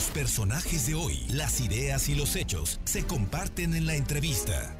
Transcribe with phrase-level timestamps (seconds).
[0.00, 4.74] Los personajes de hoy, las ideas y los hechos se comparten en la entrevista.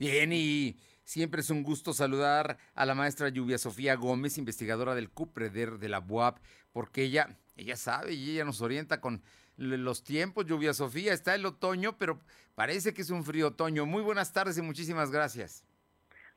[0.00, 5.10] Bien, y siempre es un gusto saludar a la maestra Lluvia Sofía Gómez, investigadora del
[5.10, 6.38] CUPREDER de la UAP,
[6.72, 9.20] porque ella, ella sabe y ella nos orienta con
[9.58, 11.12] los tiempos, Lluvia Sofía.
[11.12, 12.20] Está el otoño, pero
[12.54, 13.84] parece que es un frío otoño.
[13.84, 15.62] Muy buenas tardes y muchísimas gracias.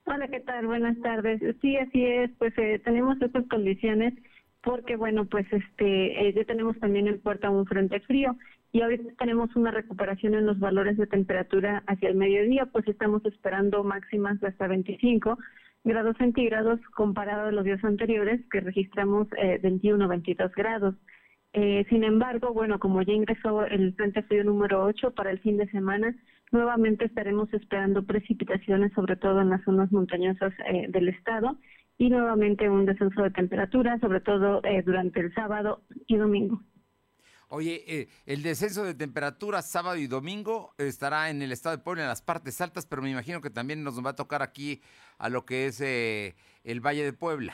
[0.03, 0.67] Hola, ¿qué tal?
[0.67, 1.39] Buenas tardes.
[1.61, 2.29] Sí, así es.
[2.39, 4.13] Pues eh, tenemos estas condiciones
[4.63, 8.35] porque, bueno, pues este, eh, ya tenemos también en puerta un frente frío
[8.71, 13.23] y ahorita tenemos una recuperación en los valores de temperatura hacia el mediodía, pues estamos
[13.25, 15.37] esperando máximas de hasta 25
[15.83, 20.95] grados centígrados comparado a los días anteriores que registramos eh, 21 22 grados.
[21.53, 25.57] Eh, sin embargo, bueno, como ya ingresó el Frente Frío número 8 para el fin
[25.57, 26.15] de semana,
[26.51, 31.57] nuevamente estaremos esperando precipitaciones, sobre todo en las zonas montañosas eh, del estado,
[31.97, 36.61] y nuevamente un descenso de temperatura, sobre todo eh, durante el sábado y domingo.
[37.49, 42.03] Oye, eh, el descenso de temperatura sábado y domingo estará en el estado de Puebla,
[42.03, 44.81] en las partes altas, pero me imagino que también nos va a tocar aquí
[45.17, 47.53] a lo que es eh, el Valle de Puebla.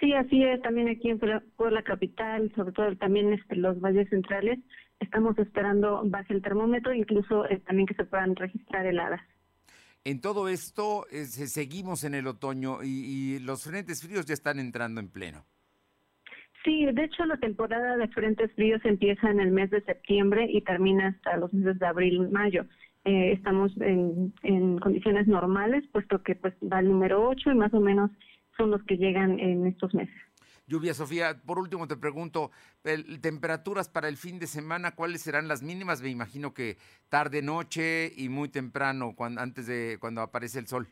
[0.00, 1.18] Sí, así es, también aquí en
[1.56, 4.58] Puebla Capital, sobre todo también este, los valles centrales,
[4.98, 9.22] estamos esperando base el termómetro, incluso eh, también que se puedan registrar heladas.
[10.04, 14.58] En todo esto, eh, seguimos en el otoño y, y los frentes fríos ya están
[14.58, 15.44] entrando en pleno.
[16.64, 20.60] Sí, de hecho la temporada de frentes fríos empieza en el mes de septiembre y
[20.60, 22.66] termina hasta los meses de abril y mayo.
[23.04, 27.80] Eh, estamos en, condiciones normales, puesto que pues va el número 8 y más o
[27.80, 28.10] menos
[28.58, 30.14] son los que llegan en estos meses.
[30.70, 32.52] Lluvia, Sofía, por último te pregunto,
[32.84, 36.00] el, temperaturas para el fin de semana, ¿cuáles serán las mínimas?
[36.00, 36.76] Me imagino que
[37.08, 40.86] tarde, noche y muy temprano, antes de cuando aparece el sol.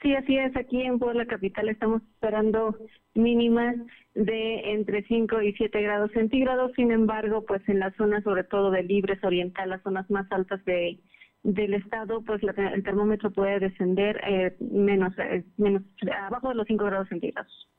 [0.00, 0.56] Sí, así es.
[0.56, 2.74] Aquí en Puebla Capital estamos esperando
[3.12, 3.76] mínimas
[4.14, 6.72] de entre 5 y 7 grados centígrados.
[6.76, 10.64] Sin embargo, pues en la zona, sobre todo de Libres Oriental, las zonas más altas
[10.64, 10.98] de
[11.42, 15.82] del estado, pues la, el termómetro puede descender eh, menos, eh, menos
[16.26, 17.69] abajo de los 5 grados centígrados.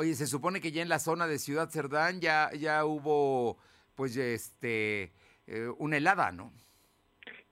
[0.00, 3.58] Oye, se supone que ya en la zona de Ciudad Cerdán ya ya hubo,
[3.96, 5.12] pues, este,
[5.48, 6.52] eh, una helada, ¿no?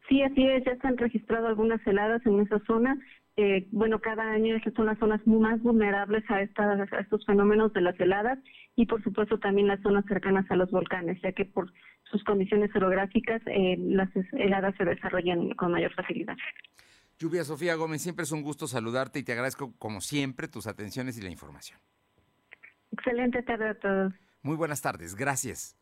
[0.08, 0.64] Sí, así es.
[0.64, 2.96] Ya se han registrado algunas heladas en esa zona
[3.38, 7.70] eh, bueno, cada año estas son las zonas más vulnerables a, estas, a estos fenómenos
[7.74, 8.38] de las heladas
[8.76, 11.70] y por supuesto también las zonas cercanas a los volcanes, ya que por
[12.10, 16.36] sus condiciones orográficas eh, las heladas se desarrollan con mayor facilidad.
[17.18, 21.18] Lluvia Sofía Gómez, siempre es un gusto saludarte y te agradezco como siempre tus atenciones
[21.18, 21.78] y la información.
[22.98, 24.12] Excelente tarde a todos.
[24.42, 25.76] Muy buenas tardes, gracias.